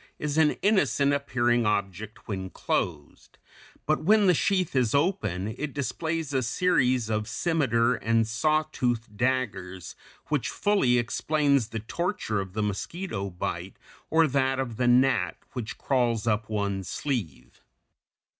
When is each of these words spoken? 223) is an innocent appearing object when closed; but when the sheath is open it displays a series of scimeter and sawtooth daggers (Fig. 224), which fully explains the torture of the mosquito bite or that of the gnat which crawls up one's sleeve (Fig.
223) 0.17 0.25
is 0.25 0.37
an 0.39 0.57
innocent 0.63 1.13
appearing 1.13 1.63
object 1.63 2.27
when 2.27 2.49
closed; 2.49 3.37
but 3.85 4.03
when 4.03 4.25
the 4.25 4.33
sheath 4.33 4.75
is 4.75 4.95
open 4.95 5.49
it 5.59 5.75
displays 5.75 6.33
a 6.33 6.41
series 6.41 7.07
of 7.07 7.27
scimeter 7.27 7.93
and 8.01 8.27
sawtooth 8.27 9.07
daggers 9.15 9.93
(Fig. 9.93 10.25
224), 10.25 10.25
which 10.39 10.49
fully 10.49 10.97
explains 10.97 11.67
the 11.67 11.81
torture 11.81 12.39
of 12.41 12.53
the 12.53 12.63
mosquito 12.63 13.29
bite 13.29 13.77
or 14.09 14.25
that 14.25 14.57
of 14.57 14.77
the 14.77 14.87
gnat 14.87 15.37
which 15.53 15.77
crawls 15.77 16.25
up 16.25 16.49
one's 16.49 16.87
sleeve 16.89 17.51
(Fig. 17.53 17.61